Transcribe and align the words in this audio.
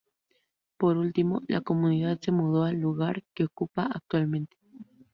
Por 0.79 0.97
último, 0.97 1.43
la 1.47 1.61
comunidad 1.61 2.17
se 2.19 2.31
mudo 2.31 2.63
al 2.63 2.79
lugar 2.81 3.23
que 3.35 3.43
ocupa 3.43 3.83
actualmente. 3.93 4.57